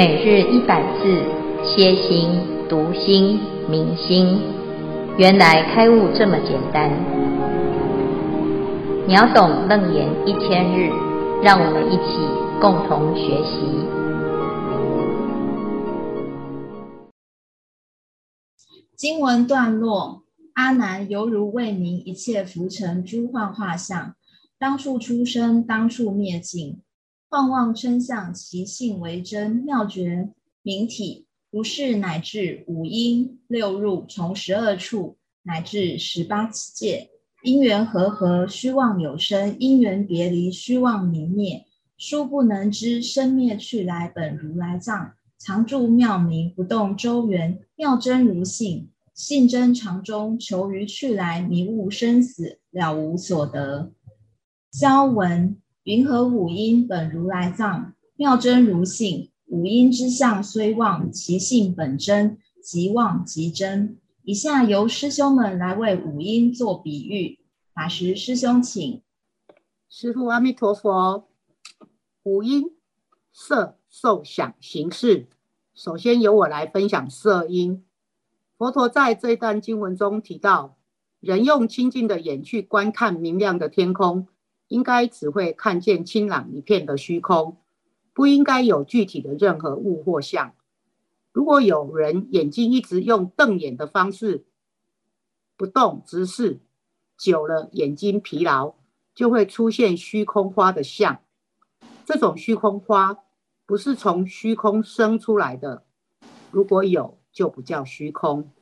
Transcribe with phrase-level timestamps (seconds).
[0.00, 1.22] 每日一百字，
[1.62, 2.30] 歇心、
[2.70, 4.40] 读心、明心，
[5.18, 6.90] 原来开悟这么简单。
[9.06, 10.90] 秒懂楞严一千日，
[11.42, 12.16] 让我们一起
[12.62, 13.60] 共同学习。
[18.96, 20.22] 经文段落：
[20.54, 24.14] 阿难犹如为名一切浮尘诸幻化相，
[24.58, 26.80] 当处出生，当处灭尽。
[27.30, 30.30] 幻妄称相，其性为真，妙觉
[30.62, 37.08] 明体，如是乃至五阴六入，从十二处乃至十八界，
[37.44, 41.64] 因缘和合，虚妄有生；因缘别离，虚妄明灭。
[41.96, 53.92] 殊不能知生灭去来本如来藏，常住妙明，不动周圆，妙真如性，性真常中，求于去来，迷悟生死，了无所得。
[54.72, 55.56] 消文。
[55.90, 59.32] 云何五阴本如来藏，妙真如性。
[59.48, 63.98] 五阴之相虽妄，其性本真，即妄即真。
[64.22, 67.40] 以下由师兄们来为五阴做比喻。
[67.74, 69.02] 法师师兄，请。
[69.88, 71.26] 师父阿弥陀佛。
[72.22, 72.70] 五阴
[73.32, 75.26] 色受想行识，
[75.74, 77.84] 首先由我来分享色阴。
[78.56, 80.76] 佛陀在这一段经文中提到，
[81.18, 84.28] 人用清净的眼去观看明亮的天空。
[84.70, 87.56] 应该只会看见清朗一片的虚空，
[88.14, 90.54] 不应该有具体的任何物或像。
[91.32, 94.44] 如果有人眼睛一直用瞪眼的方式
[95.56, 96.60] 不动直视，
[97.18, 98.74] 久了眼睛疲劳，
[99.12, 101.20] 就会出现虚空花的像。
[102.04, 103.18] 这种虚空花
[103.66, 105.82] 不是从虚空生出来的，
[106.52, 108.52] 如果有就不叫虚空，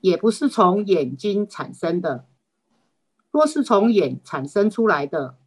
[0.00, 2.26] 也不是从眼睛产生的。
[3.32, 5.37] 若是从眼产生出来的，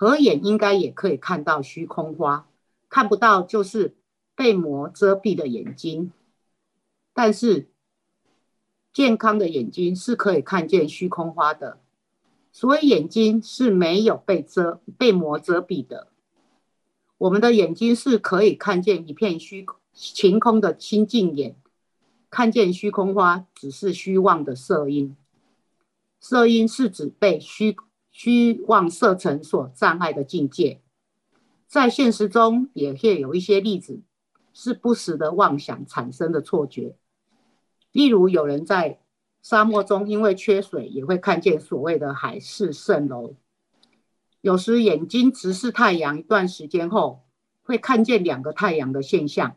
[0.00, 2.46] 合眼应该也可以看到虚空花，
[2.88, 3.96] 看不到就是
[4.36, 6.12] 被膜遮蔽的眼睛。
[7.12, 7.68] 但是
[8.92, 11.80] 健康的眼睛是可以看见虚空花的，
[12.52, 16.06] 所以眼睛是没有被遮被膜遮蔽的。
[17.16, 21.56] 我们的眼睛是可以看见一片虚空晴空的清净眼，
[22.30, 25.16] 看见虚空花只是虚妄的色阴。
[26.20, 27.76] 色阴是指被虚。
[28.18, 30.80] 虚妄色尘所障碍的境界，
[31.68, 34.00] 在现实中也会有一些例子
[34.52, 36.96] 是不实的妄想产生的错觉。
[37.92, 38.98] 例如，有人在
[39.40, 43.36] 沙漠中因为缺水，也会看见所谓的海市蜃楼。
[44.40, 47.22] 有时眼睛直视太阳一段时间后，
[47.62, 49.54] 会看见两个太阳的现象。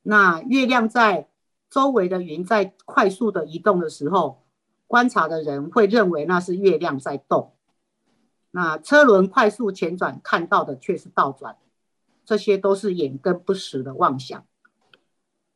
[0.00, 1.28] 那月亮在
[1.68, 4.43] 周围的云在快速的移动的时候，
[4.86, 7.52] 观察的人会认为那是月亮在动，
[8.50, 11.56] 那车轮快速前转看到的却是倒转，
[12.24, 14.46] 这些都是眼根不实的妄想。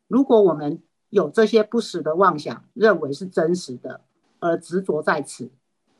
[0.06, 4.00] 如果我们有这些不实的妄想，认为是真实的，
[4.40, 5.50] 而执着在此，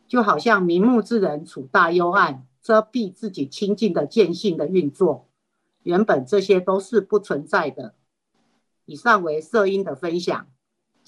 [0.06, 5.28] 就好像瞑目之人处大幽暗，遮蔽自己清净的见性的运作。
[5.83, 7.95] 原本这些都是不存在的。
[8.84, 10.47] 以上为色音的分享。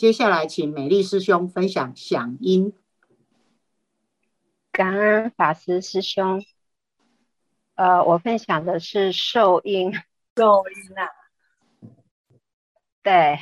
[0.01, 2.73] 接下来，请美丽师兄分享响音。
[4.73, 6.43] 感恩法师师兄。
[7.75, 9.93] 呃，我分享的是受音。
[10.35, 11.05] 受音啊。
[13.03, 13.41] 对，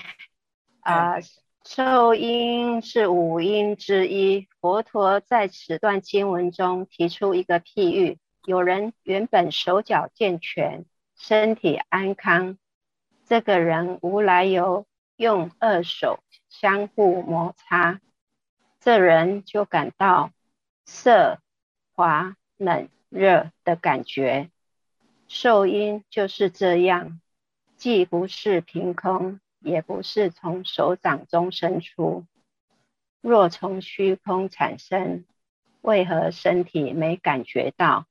[0.80, 1.20] 啊、呃，
[1.64, 4.48] 受音是五音之一。
[4.60, 12.58] 佛陀在此段经文中提出一个譬喻：有人原本手脚健全，身体安康，
[13.24, 16.18] 这个人无来由用二手。
[16.60, 18.00] 相互摩擦，
[18.80, 20.32] 这人就感到
[20.84, 21.38] 涩、
[21.94, 24.50] 滑、冷、热的感觉。
[25.28, 27.20] 受阴就是这样，
[27.76, 32.26] 既不是凭空，也不是从手掌中生出。
[33.20, 35.24] 若从虚空产生，
[35.80, 38.06] 为何身体没感觉到？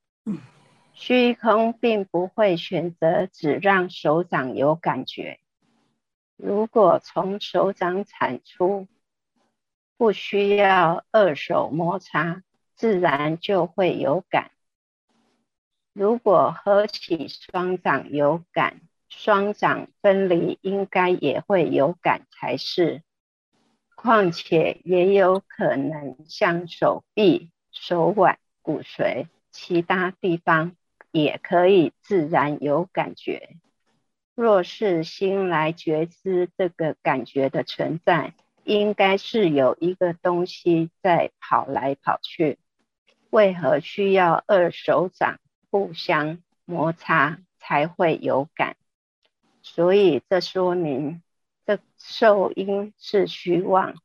[0.93, 5.41] 虚空并不会选择只让手掌有感觉。
[6.37, 8.87] 如果从手掌产出，
[9.97, 12.43] 不需要二手摩擦，
[12.75, 14.51] 自然就会有感。
[15.93, 23.01] 如果合起双掌有感，双掌分离应该也会有感才是。
[23.95, 30.75] 况且也有可能像手臂、手腕、骨髓，其他地方
[31.11, 33.57] 也可以自然有感觉。
[34.37, 42.59] 若是心来觉知这个感觉的存在，应该是有一个东西在跑来跑去。
[43.31, 45.39] 为何需要二手掌
[45.71, 48.77] 互相摩擦才会有感？
[49.63, 51.23] 所以这说明
[51.65, 53.95] 这受因是虚妄，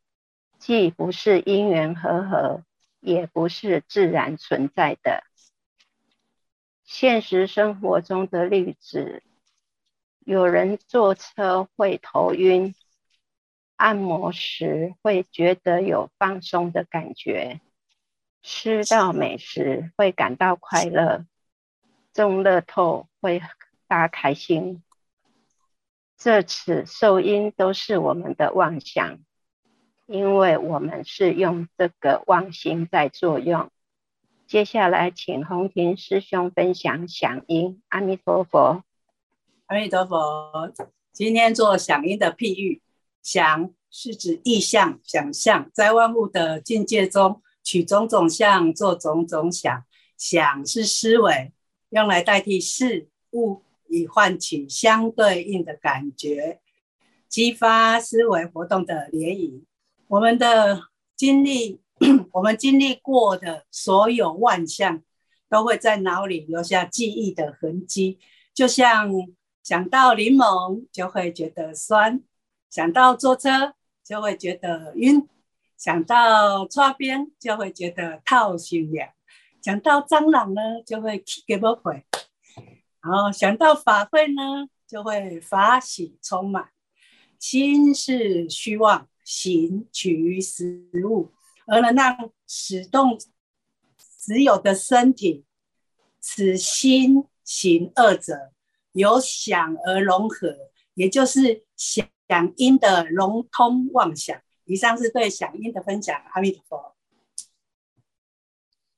[0.58, 2.64] 既不是因缘和合，
[3.00, 5.25] 也不是自然存在的。
[6.84, 9.23] 现实生活中的例子，
[10.24, 12.74] 有人坐车会头晕，
[13.76, 17.60] 按摩时会觉得有放松的感觉，
[18.42, 21.26] 吃到美食会感到快乐，
[22.12, 23.42] 中乐透会
[23.88, 24.82] 大开心。
[26.16, 29.19] 这此受因都是我们的妄想，
[30.06, 33.70] 因为我们是用这个妄心在作用。
[34.46, 37.82] 接下来，请洪庭师兄分享响应。
[37.88, 38.84] 阿弥陀佛，
[39.72, 40.70] 阿弥陀佛。
[41.14, 42.82] 今天做响应的譬喻，
[43.22, 49.82] 响是指意象、想象，在万物的境界中取种种相，做种种想。
[50.19, 51.54] 想是思维，
[51.88, 53.62] 用来代替事物。
[53.88, 56.60] 以唤起相对应的感觉，
[57.28, 59.64] 激发思维活动的涟漪。
[60.08, 60.82] 我们的
[61.16, 61.80] 经历，
[62.32, 65.02] 我们经历过的所有万象，
[65.48, 68.19] 都会在脑里留下记忆的痕迹。
[68.54, 69.10] 就像
[69.62, 72.20] 想到柠檬就会觉得酸，
[72.69, 73.75] 想到坐车
[74.05, 75.29] 就会觉得晕，
[75.76, 79.09] 想到擦边就会觉得透心凉，
[79.62, 82.05] 想到蟑螂呢就会给不回。
[83.00, 86.70] 然后想到法会呢，就会法喜充满。
[87.38, 91.32] 心是虚妄，行取于实物，
[91.67, 93.19] 而能让使动
[93.99, 95.44] 实有的身体，
[96.20, 98.53] 此心行二者
[98.93, 100.56] 有想而融合，
[100.94, 104.41] 也就是响应的融通妄想。
[104.65, 106.15] 以上是对响应的分享。
[106.33, 106.94] 阿弥陀佛。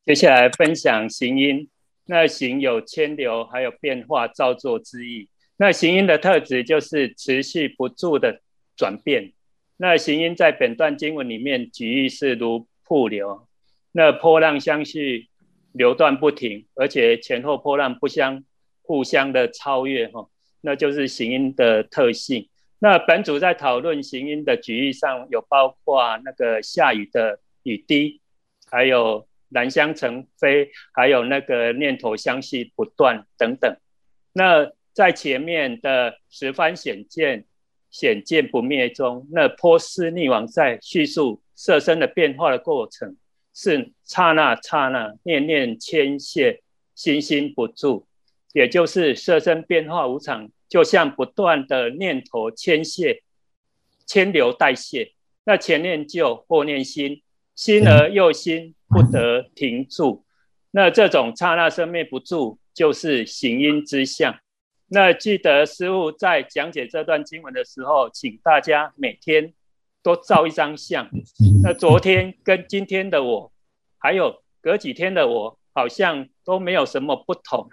[0.04, 1.68] 接下来分享行因。
[2.06, 5.30] 那行有迁流，还有变化造作之意。
[5.56, 8.42] 那行因的特质就是持续不住的
[8.76, 9.32] 转变。
[9.78, 13.48] 那行因在本段经文里面举喻是如瀑流，
[13.92, 15.30] 那波浪相续
[15.72, 18.44] 流断不停，而且前后波浪不相
[18.84, 20.28] 互相的超越哈，
[20.60, 22.48] 那就是行音的特性。
[22.78, 28.20] 那本组在讨论行音的举喻上有包括那个下雨的雨滴，
[28.70, 29.26] 还有。
[29.50, 33.76] 兰香成飞，还有那个念头相续不断等等。
[34.32, 37.44] 那在前面的十番显见，
[37.88, 43.16] 显见不灭中，那波斯匿王在叙述色身的变化的过程，
[43.54, 46.58] 是刹那刹那，念念牵系，
[46.96, 48.08] 心心不住，
[48.54, 53.18] 也就是色身变化无常，就像不断的念头牵线，
[54.06, 55.12] 牵流代谢。
[55.44, 57.20] 那前念旧，后念新，
[57.54, 58.74] 新而又新。
[58.86, 60.24] 不得停住，
[60.70, 64.38] 那这种刹那生灭不住，就是行因之相。
[64.86, 69.52] 那记得师傅在讲解这段经文的时候，请大家每天
[70.00, 71.10] 都照一张相。
[71.64, 73.52] 那昨天跟今天的我，
[73.98, 77.68] 还有隔几天的我，好像都没有什么不同。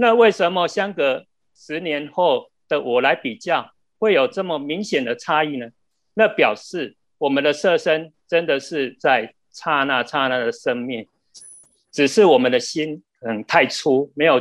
[0.00, 5.68] 那为什么相隔十年后的我来比较，会有这么明显的差异呢？
[6.14, 9.34] 那表示我们的色身真的是在。
[9.52, 11.04] 刹那刹那的生灭，
[11.90, 14.40] 只是我们的心很太粗，没有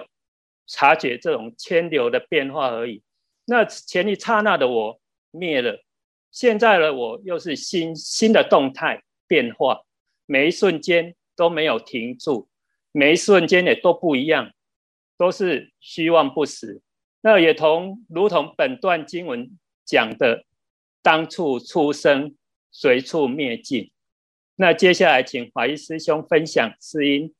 [0.67, 3.01] 察觉这种牵流的变化而已。
[3.45, 4.99] 那前一刹那的我
[5.31, 5.83] 灭了，
[6.29, 9.81] 现在的我又是新新的动态变化，
[10.27, 12.47] 每一瞬间都没有停住，
[12.91, 14.51] 每一瞬间也都不一样，
[15.19, 16.81] 都是虚妄不实。
[17.21, 19.51] 那也同如同本段经文
[19.85, 20.45] 讲的，
[21.03, 22.33] 当处出生，
[22.71, 23.91] 随处灭尽。
[24.55, 27.33] 那接下来，请法医师兄分享四因。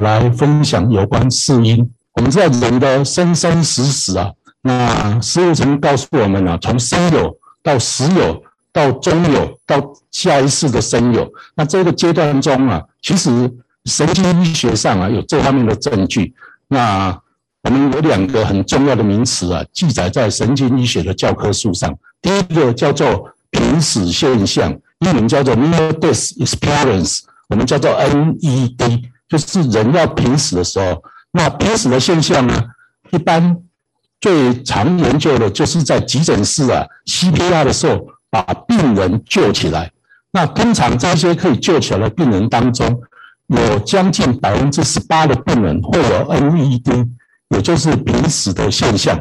[0.00, 1.94] 来分享有关四因。
[2.14, 11.32] 我们知道人的生生死死啊，那师父曾告诉我们啊，从生有到死有，到终有，到下一世的生有。
[11.54, 13.30] 那这个阶段中啊，其实
[13.84, 16.34] 神经医学上啊有这方面的证据。
[16.68, 17.18] 那
[17.62, 21.94] 我们有两个很重要的名词啊，记载在神经医学的教科书上。
[22.20, 24.76] 第一个叫做濒死现象。
[25.00, 31.02] 英文叫做 Near Death Experience，我们叫做 NED，就是人要濒死的时候。
[31.32, 32.62] 那濒死的现象呢，
[33.10, 33.58] 一般
[34.20, 39.90] 最常研究的就是在急诊室啊，CPR 的时候把病人救起来。
[40.32, 43.02] 那通常这些可以救起来的病人当中，
[43.48, 47.08] 有将近百分之十八的病人会有 NED，
[47.50, 49.18] 也就是濒死的现象。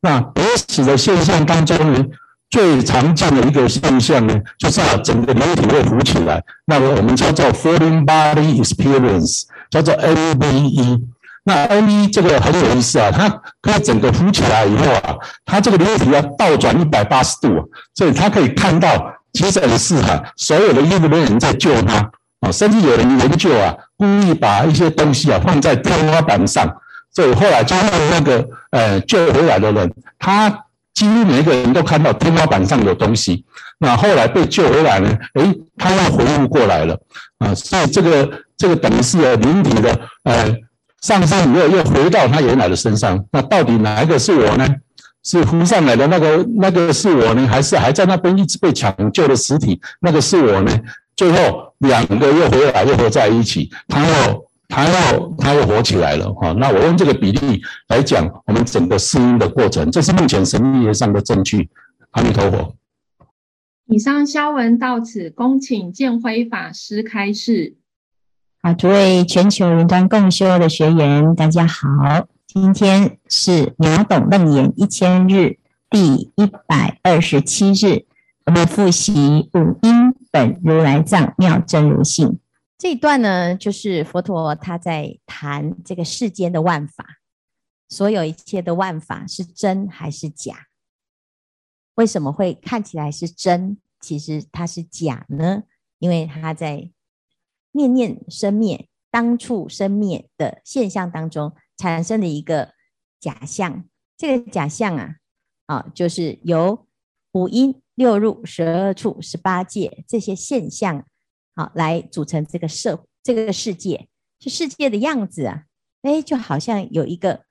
[0.00, 2.04] 那濒死的现象当中呢，
[2.50, 11.00] 最常见的一个现象呢，就是啊，整个人体会浮起来，那么我们叫做 falling body experience，叫做 NBE。
[11.46, 13.28] 那 NE 这个很有意思啊，它
[13.60, 15.14] 可以整个浮起来以后啊，
[15.44, 22.10] 它这个灵体要倒转一百八十度，所以它可以看到急诊室啊，所有的医护人员在救他
[22.50, 26.66] 甚至有人研究啊，故意把一些东西啊放在天花板上，
[27.14, 30.50] 所以后来就让那个呃救回来的人，他
[30.94, 33.44] 几乎每一个人都看到天花板上有东西。
[33.78, 36.98] 那后来被救回来呢，诶，他又回复过来了
[37.38, 40.54] 啊，所以这个这个等于是灵体的呃。
[41.02, 44.66] 上升以后又回到他原来的身上，那到底哪一个是我呢？
[45.22, 50.72] 是浮上来的那个那个是我呢，还是还在那边一直被抢救的尸体那个是我呢？
[51.16, 56.52] 最后两个又回来又合在一起，他又他又他又活起来了哈。
[56.52, 61.68] 那我用这个比例来讲，我们整个释因的过程，这是目前神秘学上的证据。
[62.12, 62.74] 阿弥陀佛。
[63.86, 67.74] 以上消文到此，恭请见辉法师开示。
[68.62, 71.88] 好，诸位全球云端共修的学员，大家好。
[72.46, 75.58] 今天是秒懂楞严一千日
[75.90, 78.06] 第一百二十七日，
[78.46, 82.40] 我们复习五因本如来藏妙真如性
[82.76, 87.06] 这一段呢，就是佛陀他在谈这个世间的万法，
[87.88, 90.66] 所有一切的万法是真还是假？
[91.94, 95.62] 为什么会看起来是真，其实它是假呢？
[96.00, 96.90] 因为他在
[97.70, 102.72] 念念生灭，当处生灭的现象当中产生的一个
[103.20, 103.84] 假象，
[104.16, 105.14] 这个假象啊，
[105.66, 106.88] 啊，就是由
[107.30, 111.06] 五阴六入、十二处、十八界这些现象，
[111.54, 114.08] 好、来组成这个社这个世界，
[114.38, 115.64] 这世界的样子啊，
[116.02, 117.44] 哎，就好像有一个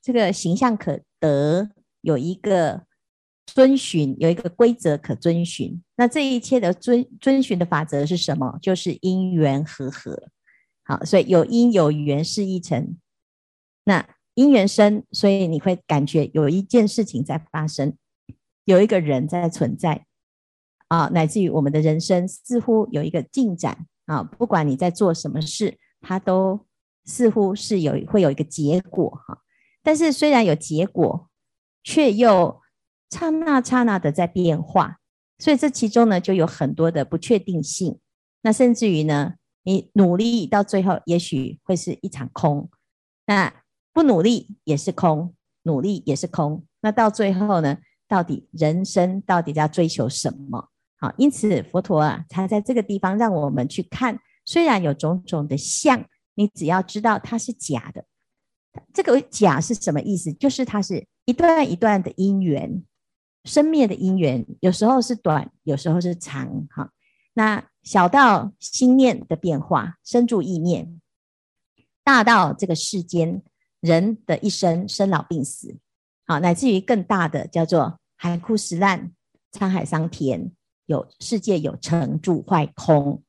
[0.00, 2.86] 这个形象可得，有一个。
[3.54, 8.58] 遵循有一个规则可遵循，那这一切的遵遵循的法则是什么？
[8.60, 10.28] 就是因缘和合。
[10.84, 12.98] 好，所以有因有缘是一成。
[13.84, 17.96] 那因缘生，所以你会感觉有一件事情在发生，
[18.68, 20.04] 有一个人在存在
[20.88, 24.22] 啊，乃至于我们的人生似乎有一个进展啊。
[24.22, 26.66] 不管你在做什么事，它都
[27.06, 29.38] 似乎是有会有一个结果哈。
[29.82, 31.30] 但是虽然有结果，
[31.82, 32.60] 却又
[33.08, 34.98] 刹那刹那的在变化，
[35.38, 37.98] 所以这其中呢就有很多的不确定性。
[38.42, 42.68] 那甚至于呢，你努力到最后，也许会是一场空；
[43.24, 43.62] 那
[43.94, 46.66] 不努力也是空，努力也是空。
[46.82, 50.70] 那到最后呢，到底人生到底要追求什么？
[50.96, 58.04] 好，因此佛陀啊，他在这个地方让我们去看，虽然有种种的相，你只要知道它是假的。
[58.92, 60.32] 这个假是什么意思？
[60.32, 62.82] 就是它是一段一段的因缘。
[63.44, 66.90] 生灭的因缘，有时候是短，有时候是长，哈。
[67.34, 71.00] 那小到心念的变化，生住意念；
[72.02, 73.42] 大到这个世间
[73.80, 75.76] 人的一生生老病死，
[76.28, 79.10] 好，乃至于更大的叫做海枯石烂、
[79.50, 80.52] 沧海桑田，
[80.84, 83.22] 有世界有成住坏空，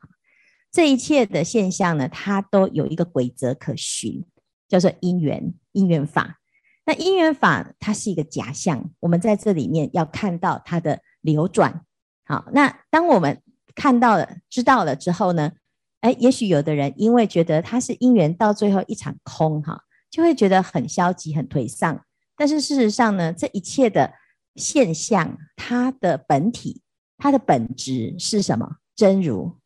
[0.69, 4.25] 这一切的现象呢，它都有一个规则可循，
[4.67, 6.39] 叫做因缘，因缘法。
[6.85, 11.85] 那因缘法它是一个假象，我们在这里面要看到它的流转。
[12.25, 13.41] 好，那当我们
[13.75, 15.53] 看到了、知道了之后呢，
[16.01, 22.03] 哎，也许有的人因为觉得它是因缘，到最后一场空，哈，就会觉得很消极、很颓丧。
[22.39, 24.13] 但是事实上呢，这一切的
[24.55, 26.81] 现象，它的本体、
[27.17, 28.77] 它的本质是什么？
[28.95, 29.57] 真如，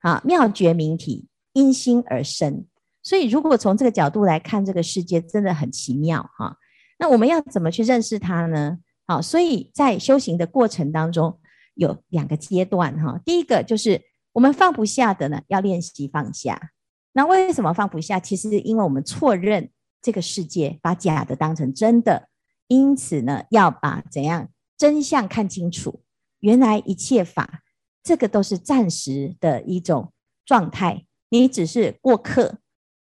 [0.00, 2.66] 啊，妙觉明体，因心而生。
[3.02, 6.54] 所以，如果从这个角度来看，这个世界真的很奇妙哈。
[6.98, 8.76] 那我们要怎么去认识它呢？
[9.06, 11.40] 好，所以在修行的过程当中，
[11.74, 13.18] 有两个阶段哈。
[13.24, 13.98] 第一个就是
[14.34, 16.72] 我们放不下的呢，要练习放下。
[17.14, 18.20] 那为什么放不下？
[18.20, 19.70] 其实因为我们错认
[20.02, 22.28] 这个世界，把假的当成真的，
[22.66, 26.02] 因此呢，要把怎样真相看清楚。
[26.40, 27.62] 原来一切法，
[28.02, 30.12] 这个都是暂时的一种
[30.44, 32.58] 状态，你只是过客。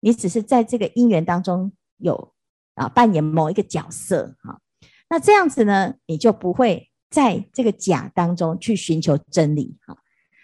[0.01, 2.33] 你只是在这个因缘当中有
[2.75, 4.61] 啊扮演某一个角色哈，
[5.09, 9.97] 那这样子呢，你就不会在这个假当中去寻求真理哈。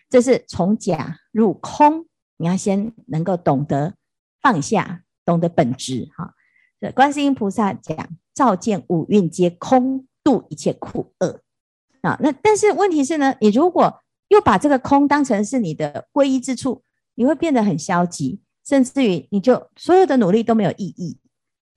[0.10, 3.96] 这是从假入空，你要先能够懂得
[4.42, 6.34] 放下，懂得本质哈。
[6.80, 11.42] 这观世音菩萨讲，照见五蕴皆空，度一切苦厄
[12.02, 12.18] 啊。
[12.22, 16.84] 那但是问题是呢，你如果又把这个空当成是你的皈依之处，
[17.16, 18.42] 你会变得很消极。
[18.68, 21.20] 甚至于你就所有的努力都没有意义，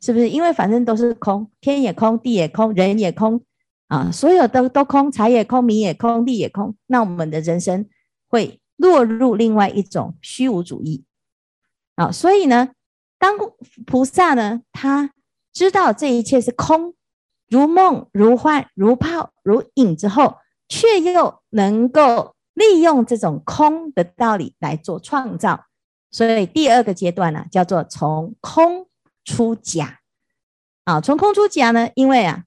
[0.01, 0.31] 是不是？
[0.31, 3.45] 因为反正都是空，天也空，地也空，人也空
[3.89, 6.75] 啊，所有都都空，财也空，名也空，利也空。
[6.87, 7.87] 那我们的人生
[8.27, 11.05] 会落入另外一种虚无主义
[11.97, 12.11] 啊。
[12.11, 12.71] 所以呢，
[13.19, 13.37] 当
[13.87, 15.13] 菩萨呢，他
[15.53, 16.95] 知道这一切是空，
[17.49, 20.37] 如梦、如幻、如泡、如影之后，
[20.69, 25.67] 却又能够利用这种空的道理来做创造。
[26.11, 28.87] 所以第二个阶段呢，叫做从空
[29.25, 30.01] 出假。
[30.85, 32.45] 啊，从空出假呢，因为啊，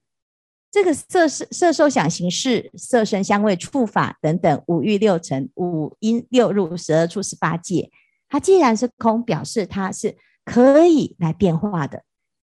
[0.70, 7.90] 这个色色受想行识、色声香味触法等等五欲六尘、五阴六入、十二处十八界，
[8.28, 12.02] 它既然是空，表示它是可以来变化的。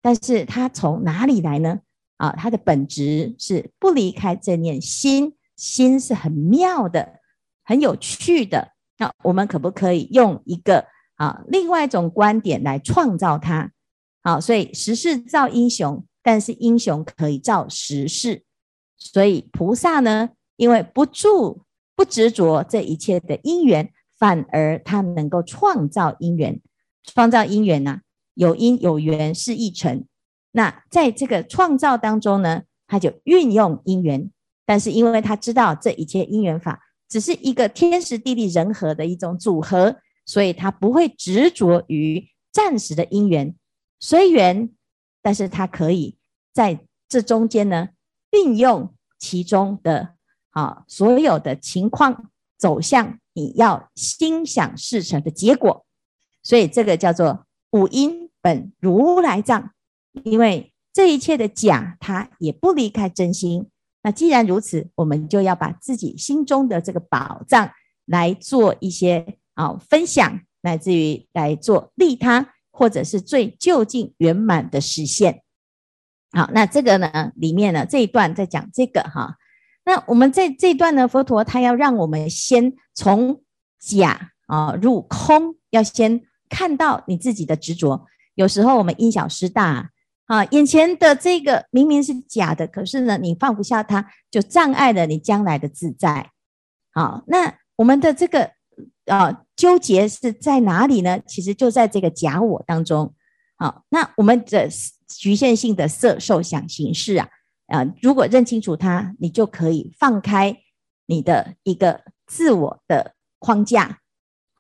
[0.02, 1.80] 但是它从哪里来呢？
[2.18, 7.20] 啊，它的本质是不离开这念心，心是很妙的，
[7.64, 8.74] 很有趣的。
[8.98, 10.86] 那我们可不可以用一个
[11.16, 13.72] 啊另外一种观点来创造它？
[14.22, 18.44] 好，所以时势造英雄，但是英雄可以造时势。
[18.98, 21.64] 所以菩萨呢，因为不住
[21.96, 26.62] 不执着这一切的因缘，反而他能够创造因缘。
[27.04, 28.02] 创造因缘呢、啊，
[28.34, 30.06] 有因有缘是一成。
[30.52, 34.32] 那在这个创造当中呢，他就运用因缘，
[34.66, 36.80] 但是因为他知道这一切因缘法
[37.10, 43.56] 只是一个天时地利人和的一种组合，所以他不会执着于暂时的因缘。
[44.00, 44.70] 随缘，
[45.22, 46.18] 但是他可以
[46.54, 46.80] 在
[47.10, 47.90] 这中间呢，
[48.32, 50.16] 运用其中的
[50.52, 55.86] 啊所有的情况走向你要心想事成的结果，
[56.44, 59.72] 所以这个叫做五阴本如来藏，
[60.24, 63.70] 因为这一切的假，它也不离开真心。
[64.04, 67.72] 那既然如此，我们就要把自己心中的这个宝藏
[68.06, 72.54] 来做一些啊分享，乃至于来做利他。
[72.76, 75.44] 或者是最究竟圆满的实现。
[76.32, 79.38] 好，那这个呢，里面呢这一段在讲这个哈。
[79.86, 83.44] 那我们在这一段呢，佛陀他要让我们先从
[83.80, 86.24] 假啊入空，要先
[86.54, 88.06] 看到你自己的执着。
[88.36, 89.90] 有时候我们因小失大
[90.28, 96.30] 啊，眼前的这个明明是假的，可是呢你放不下它，就障碍了你将来的自在。
[96.94, 98.52] 好，那我们的这个。
[99.06, 101.20] 啊，纠结是在哪里呢？
[101.28, 103.14] 其实就在这个假我当中。
[103.58, 104.70] 好，那我们的
[105.10, 107.28] 局限性的色受想行识啊，
[107.68, 110.58] 啊，如果认清楚它，你就可以放开
[111.06, 114.00] 你的一个自我的框架。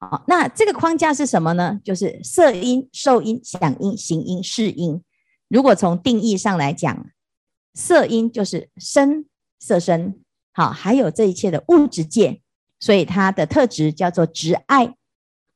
[0.09, 1.79] 好，那这个框架是什么呢？
[1.83, 5.01] 就是色音、受音、想音、行音、识音。
[5.47, 7.05] 如果从定义上来讲，
[7.73, 9.25] 色音就是声
[9.59, 10.19] 色声，
[10.51, 12.41] 好，还有这一切的物质界。
[12.79, 14.93] 所以它的特质叫做执爱，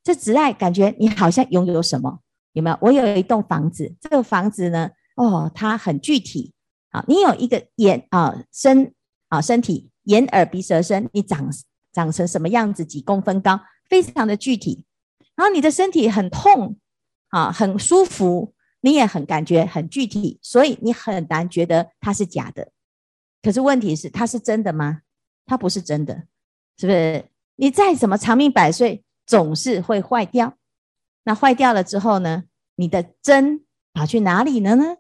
[0.02, 2.20] 这执爱感觉你好像拥有什么？
[2.54, 2.78] 有没有？
[2.80, 6.54] 我有一栋房子，这个房子呢，哦，它很具体。
[6.90, 8.94] 好，你有一个眼啊身
[9.28, 11.50] 啊身体，眼耳鼻舌身，你长
[11.92, 12.86] 长成什么样子？
[12.86, 14.86] 几公分高，非常的具体。
[15.36, 16.78] 然后你的身体很痛
[17.30, 22.72] 啊，很舒服，你也很感觉很具体，所以你很难觉得它是假的。
[23.42, 25.02] 可是问题是，它是真的吗？
[25.46, 26.24] 它不是真的。
[26.78, 30.58] 是不是你再怎么长命百岁，总是会坏掉？
[31.24, 32.46] 那坏掉了之后呢？
[32.76, 34.98] 你的真跑去哪里了呢？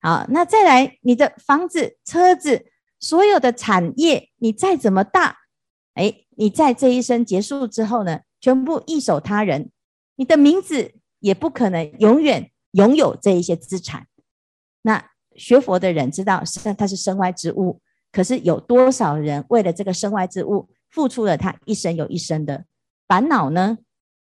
[0.00, 2.66] 好，那再来，你的房子、车子，
[3.00, 5.38] 所有的产业，你再怎么大，
[5.94, 9.70] 哎，你在这一生结束之后呢，全部易手他人，
[10.16, 14.06] 你的名字也不可能永远拥有这一些资产。
[14.82, 17.80] 那学佛的人知道，实际上它是身外之物，
[18.12, 20.68] 可是有多少人为了这个身外之物？
[20.90, 22.66] 付出了他一生又一生的
[23.08, 23.78] 烦恼呢？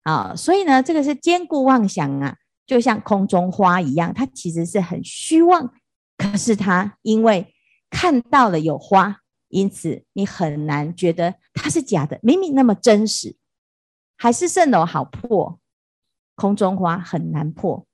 [0.03, 5.73] 啊，所以呢，这个是坚固妄想啊，就像空中花一样，它其实是很虚妄。
[6.19, 7.55] 可是他因为
[7.89, 9.20] 看到了有花，
[9.51, 12.19] 因此你很难觉得它是假的。
[12.23, 13.37] 明明那么真实，
[14.17, 15.61] 海市蜃楼好破，
[16.35, 17.87] 空中花很难破，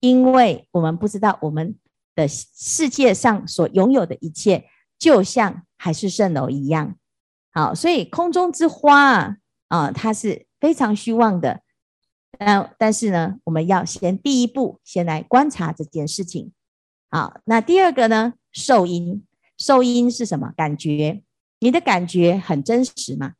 [0.00, 1.78] 因为我们不知道我们
[2.14, 6.96] 的世界上所拥有的一切，就像海市蜃楼一样。
[7.52, 9.36] 好，所以空中之花啊，
[9.68, 11.62] 啊，它是非常虚妄的。
[12.36, 16.52] 但但是呢，我们要先第一步，先来观察这件事情。
[17.08, 19.24] 好，那第二个呢，受因，
[19.64, 20.52] 受音是什么？
[20.54, 21.22] 感觉，
[21.60, 23.32] 你的感觉很真实嘛？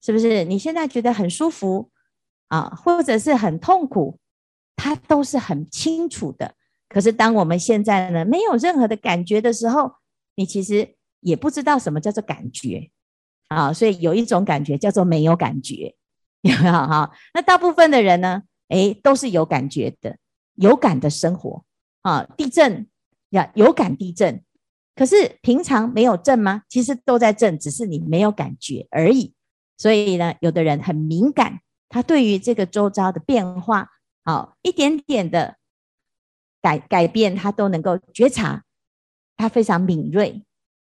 [0.00, 0.42] 是不是？
[0.44, 1.90] 你现在觉得很舒服
[2.46, 4.18] 啊，或者是很痛苦，
[4.76, 6.54] 它都是很清楚的。
[6.88, 9.92] 可是当我们现在呢，没有任何的感觉的时候，
[10.36, 12.90] 你其实也不知道什么叫做感觉。
[13.48, 15.94] 啊，所以有一种感觉叫做没有感觉，
[16.40, 17.12] 有没有哈？
[17.34, 20.16] 那大部分的人呢，哎，都是有感觉的，
[20.54, 21.62] 有感的生活
[22.00, 22.24] 啊。
[22.38, 22.86] 地震
[23.30, 24.42] 呀，有感地震，
[24.98, 26.62] 可是平常没有震吗？
[26.68, 29.32] 其实都在震，只是你没有感觉而已。
[29.76, 33.88] 所以呢，有的人很敏感，他对于这个周遭的变化，
[34.24, 35.56] 好，一点点的
[36.60, 38.64] 改改变，他都能够觉察，
[39.36, 40.42] 他非常敏锐。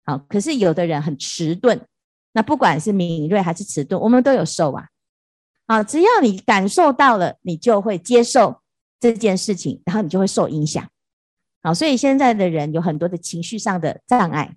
[0.06, 1.86] 好，可是有的人很迟钝。
[2.32, 4.88] 那不管是敏锐还是迟钝，我们都有受啊。
[5.66, 8.62] 啊，只要你感受到了，你就会接受
[9.02, 10.88] 这件事情，然后你就会受影响。
[11.62, 14.56] 好，所以现在的人有很多的情绪上的障碍。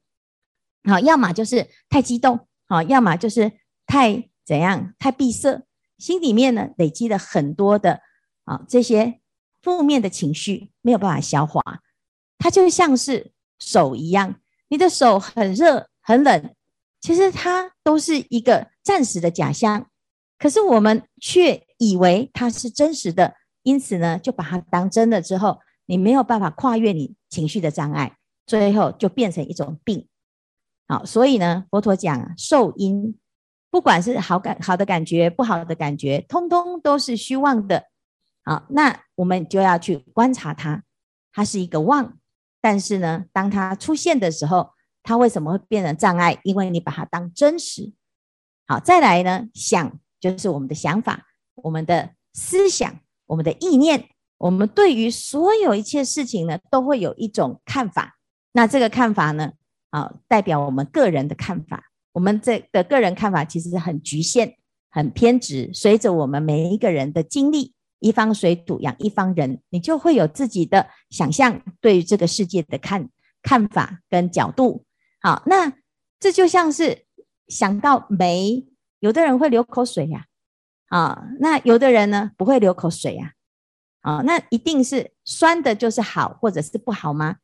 [0.85, 3.53] 好，要么就是太激动，好，要么就是
[3.87, 5.63] 太怎样，太闭塞，
[5.99, 8.01] 心里面呢累积了很多的
[8.45, 9.21] 啊这些
[9.61, 11.63] 负面的情绪，没有办法消化。
[12.39, 14.37] 它就像是手一样，
[14.69, 16.55] 你的手很热很冷，
[17.01, 19.91] 其实它都是一个暂时的假象，
[20.39, 25.61] 可是我们却以为它是真实的，因此呢就把它当真了之后，
[25.91, 30.07] 你没有办法跨越你情绪的障碍，最后就变成一种病。
[30.87, 33.19] 好，所以呢，佛陀讲啊受因，
[33.71, 37.87] 不管是好感、好的感觉、不好的感觉，通通都是虚妄的。
[38.45, 40.85] 好，那我们就要去观察它，
[41.33, 42.17] 它是一个妄。
[42.61, 44.71] 但是呢，当它出现的时候，
[45.03, 46.39] 它为什么会变成障碍？
[46.45, 47.93] 因为你把它当真实。
[48.69, 51.27] 好，再来呢，想就是我们的想法、
[51.57, 54.09] 我们的思想、我们的意念，
[54.41, 58.17] 我们对于所有一切事情呢，都会有一种看法。
[58.53, 59.53] 那这个看法呢？
[59.91, 64.57] 啊，代表我们个人的看法，我们这的个人看法其实是很局限、
[64.89, 65.71] 很偏执。
[65.75, 73.11] 随着我们每一个人的经历，一方水土养一方人，你就会有自己的想象，对于这个世界的看
[73.43, 74.87] 看法跟角度。
[75.21, 75.71] 好，那
[76.19, 77.05] 这就像是
[77.49, 78.65] 想到梅，
[79.01, 80.25] 有的人会流口水呀，
[80.87, 83.33] 啊，那有的人呢不会流口水呀，
[84.01, 87.37] 啊那一定是酸的就是好，或者是不好吗？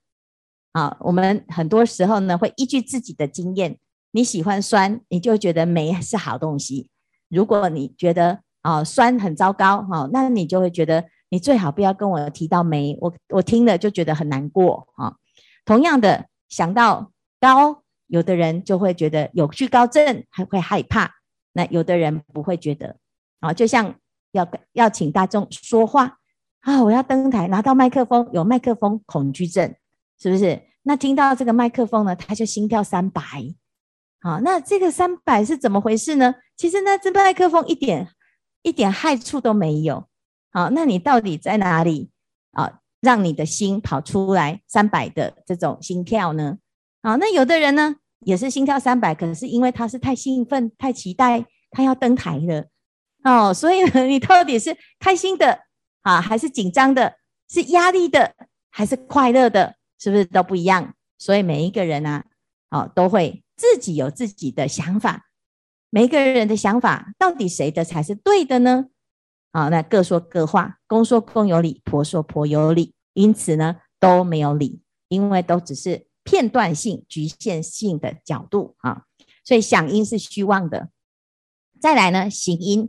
[0.73, 3.79] 啊，我们很多时候呢会依据自己的经验，
[4.11, 6.89] 你喜欢酸，你就觉得梅是好东西；
[7.29, 15.17] 如果你觉得啊酸很糟糕，哈，那你就会觉得你最好不要跟我提到梅，我我听了就觉得很难过啊。
[15.65, 21.09] 同样的，想到高，有的人就会觉得有惧高症，还会害怕；
[21.53, 22.97] 那有的人不会觉得
[23.41, 23.95] 啊，就像
[24.33, 26.19] 要要请大众说话
[26.67, 29.73] 啊，我要登台拿到麦克风，有麦克风恐惧症。
[30.19, 30.61] 是不是？
[30.83, 33.23] 那听到这个麦克风呢，他就心跳三百。
[34.21, 36.35] 好，那这个三百是怎么回事呢？
[36.57, 38.09] 其实那这麦克风一点
[38.63, 40.07] 一点害处都没有。
[40.51, 42.11] 好，那你到底在哪里
[42.53, 42.81] 啊？
[43.01, 46.57] 让你的心跑出来三百的这种心跳呢？
[47.03, 52.65] 好，那有的人呢也是心跳三百，可能是因为他是太兴奋、太期待他要登台了。
[53.23, 55.61] 哦，所以呢，你到底是开心的
[56.07, 57.17] 啊，还是紧张的？
[57.49, 58.37] 是压力的，
[58.71, 59.75] 还是快乐的？
[59.99, 60.95] 是不是都不一样？
[61.19, 62.23] 所以每一个人呢，
[62.71, 65.29] 哦，都会自己有自己的想法。
[65.91, 68.87] 每一个人的想法，到底谁的才是对的呢？
[69.51, 79.03] 啊，那各说各话，公说公有理，婆说婆有理，因此呢都没有理，因为都只是片段性、局限性的角度啊。
[79.45, 80.91] 所以想因是虚妄的。
[81.81, 82.89] 再来呢，行因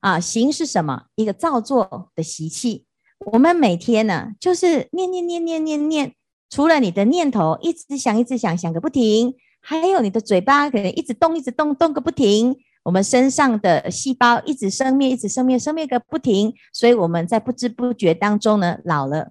[0.00, 1.04] 啊，行是什么？
[1.16, 2.86] 一个造作的习气。
[3.32, 6.14] 我们每天呢，就是念念念念念念。
[6.50, 12.56] 除了你的念头一直想、一直想、想个不停，还有你的嘴巴可能一直动、一直动、动个不停。
[12.84, 16.54] 我们身上的细胞一直生灭、一直生灭、生灭个不停。
[16.72, 19.30] 所以我们在不知不觉当中呢，老了；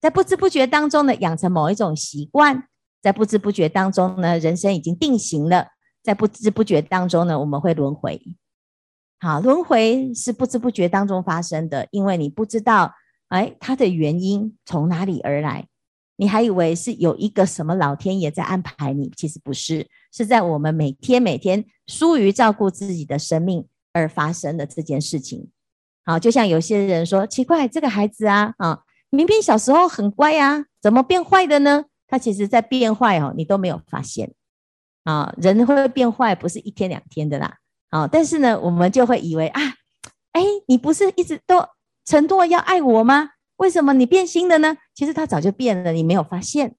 [0.00, 2.62] 在不知不觉当中呢，养成某一种习惯；
[3.02, 5.66] 在不知不觉当中呢，人生已经定型了；
[6.02, 8.22] 在不知不觉当中呢，我们会轮回。
[9.20, 12.94] 好，轮回是不知不觉当中发生的，因为你不知道，
[13.28, 15.66] 哎，它的原因从哪里而来。
[16.16, 25.48] 你还以为是有一个什么老天爷在安排你，其实不是，是在我们每天每天疏于照顾自己的生命而发生的这件事情。
[26.04, 31.84] 好，就像有些人说，奇怪，这个孩子啊，啊，明明小时候很乖啊，怎么变坏的呢？
[32.06, 34.32] 他其实在变坏哦，你都没有发现
[35.04, 35.34] 啊。
[35.38, 37.58] 人会变坏不是一天两天的啦，
[37.90, 39.60] 啊，但是呢，我们就会以为啊，
[40.32, 41.64] 哎，你不是一直都
[42.04, 43.30] 承诺要爱我吗？
[43.56, 44.76] 为什么你变心了呢？
[44.94, 46.76] 其实他早就变了，你没有发现。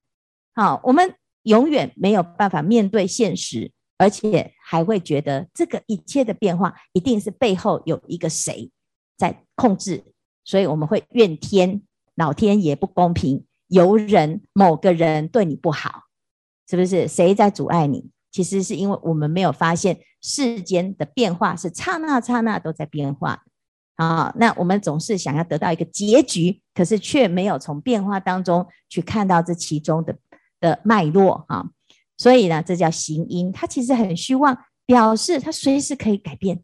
[0.56, 8.72] 好，我们永远没有办法面对现实，而且还会觉得这个一切的变化一定是背后有一个谁
[9.18, 10.04] 在控制，
[10.44, 11.82] 所以我们会怨天，
[12.16, 16.04] 老天爷不公平，由人某个人对你不好，
[16.70, 17.08] 是不是？
[17.08, 18.10] 谁在阻碍你？
[18.32, 23.44] 其实是因为我们没有发现世间的变化是刹那刹那都在变化。
[23.96, 30.16] 啊，那我们总是想要得到一个结局，可是却没有从变化当中去看到这其中的
[30.60, 31.66] 的脉络啊。
[32.18, 36.64] 所以呢，这叫行因，它其实很虚妄，表示它随时可以改变。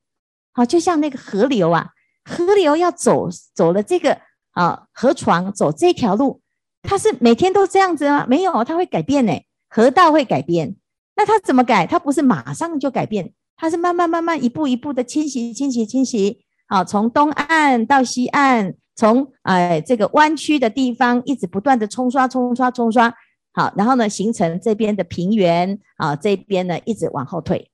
[0.54, 1.90] 好，就像那个河流啊，
[2.26, 4.20] 河流要走走了这个
[4.52, 6.42] 啊河床走这条路，
[6.82, 8.26] 它是每天都这样子吗？
[8.28, 9.34] 没有，它会改变呢。
[9.70, 10.76] 河道会改变，
[11.18, 11.86] 那他怎么改？
[11.86, 16.46] 他不是马上就改变，他是慢慢慢慢一步一步的侵袭、侵袭、侵袭。
[16.68, 23.12] 好，从东岸到西岸，从哎这个弯曲的地方一直不断的冲刷、冲刷、冲刷。
[23.54, 27.72] 好，然后呢，形成这边的平原啊，这边呢一直往后退，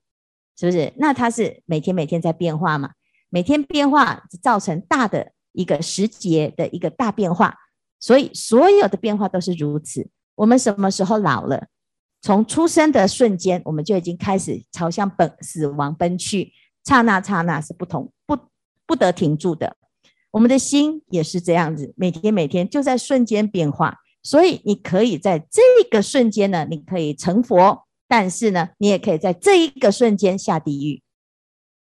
[0.58, 0.94] 是不是？
[0.96, 2.92] 那它是每天每天在变化嘛？
[3.30, 7.56] 每天变化造成大的一个时节的一个大变化。
[8.00, 10.08] 所以所有的变化都是如此。
[10.36, 11.68] 我们什么时候老了？
[12.24, 16.54] 从出生的瞬间，我们就已经开始朝向本死亡奔去，
[16.86, 18.36] 刹那刹那是不同不
[18.88, 19.76] 不得停住的。
[20.32, 24.00] 我们的心也是这样子，每天每天就在瞬间变化。
[24.24, 31.04] 所以你可以在这个瞬间呢，你可以成佛，但是呢，你也可以在这一个瞬间下地狱，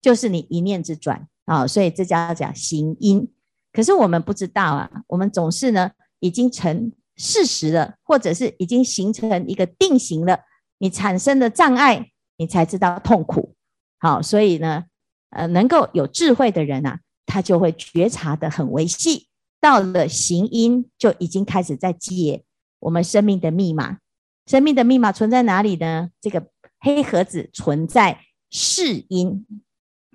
[0.02, 1.66] 就是你一念之转啊。
[1.66, 3.26] 所以这叫讲行因。
[3.72, 5.92] 可是我们不知道啊，我们总是呢。
[6.24, 10.40] 已经成事实了，或者是已经形成一个定型了，
[10.78, 13.54] 你产生的障碍，你才知道痛苦。
[13.98, 14.84] 好，所以呢，
[15.30, 19.28] 呃，能够有智慧的人啊，他就会觉察的很微细。
[19.60, 22.42] 到了行因，就已经开始在解
[22.80, 23.98] 我们生命的密码。
[24.46, 26.10] 生命的密码存在哪里呢？
[26.20, 26.48] 这个
[26.80, 28.18] 黑盒子存在
[28.50, 29.46] 识因，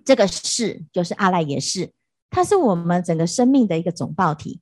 [0.04, 1.94] 这个识就是阿赖耶识，
[2.30, 4.60] 它是我们整个生命的一个总报体。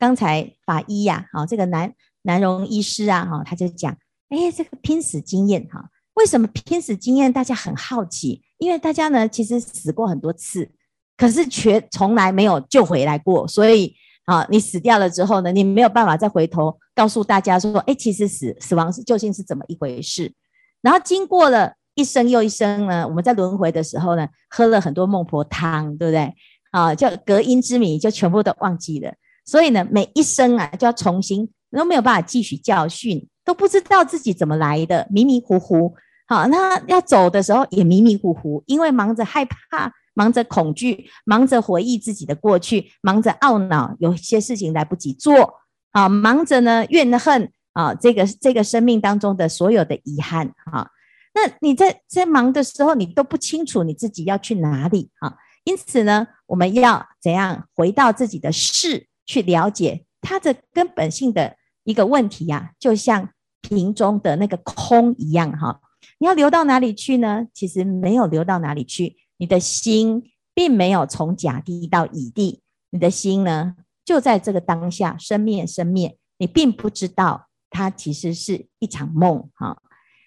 [0.00, 3.92] 刚才法医呀，好，这个南南荣医师啊，哈，他就讲，
[4.30, 8.42] 哎，这个拼死经验，哈，为什么拼死经验大家很好奇？
[8.56, 10.70] 因为大家呢，其实死过很多次，
[11.18, 13.46] 可是却从来没有救回来过。
[13.46, 20.32] 所以，啊，你死掉了之后呢，你没有办法再回头告诉大家说，哎，其实死死亡是究竟是怎么一回事？
[20.80, 26.34] 然后经过了一生又一生呢，我们在轮回的时候呢，喝了很多孟婆汤，对不对？
[26.70, 29.12] 啊，叫隔阴之谜，就全部都忘记了。
[29.44, 35.94] 所以呢，每一生啊，就要重新，都没有办法汲取教训，都不知道自己怎么来的，迷迷糊糊。
[36.26, 45.54] 好，那要走的时候也迷迷糊糊，因为忙着害怕，忙着恐惧，忙着回忆自己的过去，忙着懊恼，有些事情来不及做。
[45.90, 50.54] 啊，忙着呢怨恨啊，这个这个生命当中的所有的遗憾。
[50.66, 50.88] 哈，
[51.34, 55.10] 那你在在忙的时候，你都不清楚你自己要去哪里。
[55.20, 59.08] 哈，因此呢，我们要怎样回到自己的事？
[59.30, 65.80] 去了解它的根本性的一个问题呀、啊，就像瓶中的那个空一样哈。
[66.18, 67.46] 你要流到哪里去呢？
[67.54, 79.80] 其实没有流到哪里去，你的心并没有从甲地到乙地，你的心呢就在这个当下生灭生灭，你并不知道它其实是一场梦哈。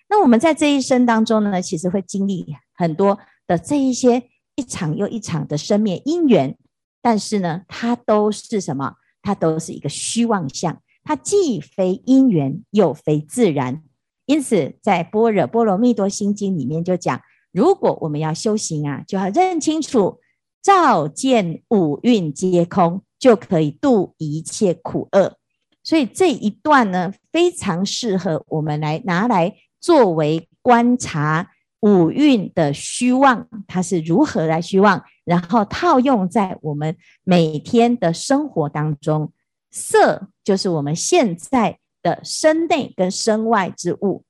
[0.08, 4.24] 那我们在这一生当中呢，其实会经历很多的这一些
[4.56, 6.58] 一场又一场的生灭因缘。
[7.04, 8.96] 但是呢，它都是什么？
[9.22, 13.84] 它都是一个虚妄相，它既非因缘，又非自然。
[14.26, 20.22] 因此，在《般若波罗蜜多心经》里面就讲，如果我们要修行啊，就要认清楚，
[20.62, 25.38] 照见五蕴皆空，就可以度一切苦厄。
[25.84, 31.52] 所以这一段呢，非常适合我们来拿来作为观察。
[31.84, 35.04] 五蕴的虚妄，它是如何来虚妄？
[35.26, 39.34] 然后套用在我们每天的生活当中，
[39.70, 44.24] 色就是我们现在的身内跟身外之物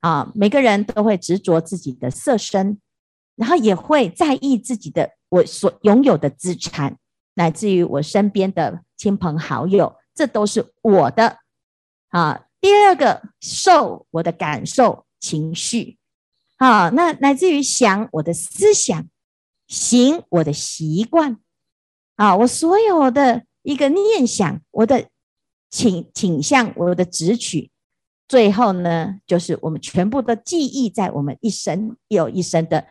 [0.00, 0.32] 啊。
[0.34, 2.80] 每个人都会执着自己的色身，
[3.36, 6.96] 然后也会在意自己的我所拥有的资产，
[7.34, 11.38] 乃至于我身边的亲朋好友，这都是我的
[12.08, 12.46] 啊。
[12.60, 15.98] 第二个受我的感受情绪。
[16.58, 19.06] 好，那乃至于想我的思想，
[19.66, 21.36] 行我的习惯，
[22.14, 25.10] 啊，我所有的一个念想，我的
[25.70, 27.70] 倾倾向，我的执取，
[28.26, 32.86] 最后呢，就是我们全部的记忆在我们一生又一生的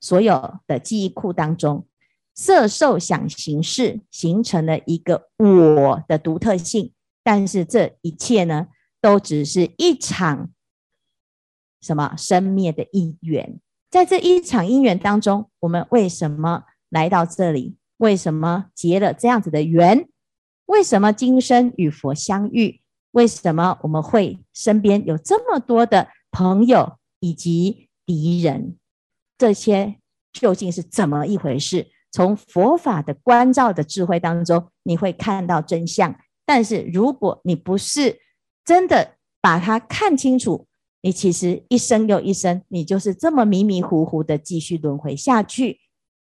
[0.00, 1.86] 所有的记忆库当中，
[2.34, 6.92] 色受想行识形成了一个我的独特性，
[7.22, 8.66] 但是这一切呢，
[9.00, 10.50] 都只是一场。
[11.86, 17.76] 什么生灭的因缘，在这一场因缘当中，我们为什么来到这里？
[17.98, 20.08] 为什么结了这样子的缘？
[20.66, 22.80] 为什么今生与佛相遇？
[23.12, 28.76] 为什么我们会身边有这么多的朋友以及敌人？
[29.38, 29.96] 这些
[30.32, 31.86] 究竟是怎么一回事？
[32.12, 36.14] 从佛法的关照的智慧当中，你会看到真相。
[36.44, 38.20] 但是如果你不是
[38.64, 40.66] 真的把它看清楚，
[41.06, 45.78] 你其实一生又一生，你就是这么迷迷糊糊的继续轮回下去。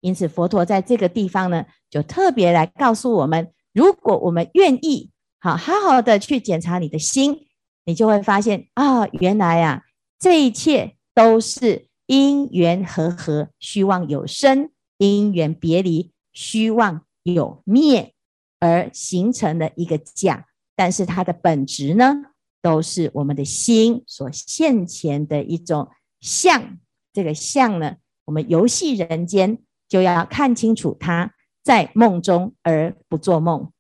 [0.02, 7.46] 因此，佛陀在这个地方呢，就特别来告诉我们：如果我们愿意好，好好的去检查你的心，
[7.86, 9.84] 你就会发现啊，原来啊，
[10.18, 18.16] 这一切都是因缘和合，虚妄有生；因缘别离，虚妄有灭，
[18.60, 20.48] 而形成的一个假。
[20.76, 22.16] 但是它的本质呢，
[22.64, 26.80] 都是我们的心所现前的一种相。
[27.12, 33.72] 这个相呢，我们游戏人间，就要看清楚它，在梦中而不做梦。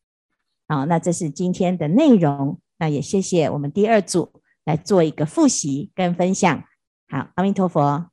[0.68, 2.60] 好，那这是今天的内容。
[2.78, 6.64] 那也谢谢我们第二组来做一个复习跟分享。
[7.08, 8.13] 好，阿弥陀佛。